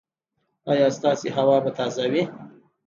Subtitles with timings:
[0.71, 2.23] ایا ستاسو هوا به تازه وي؟